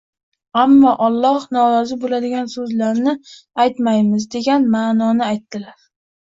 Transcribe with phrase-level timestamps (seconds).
[0.59, 3.13] ammo Alloh norozi bo‘ladigan so‘zlarni
[3.67, 5.79] aytmaymiz” degan ma’noni aytdilar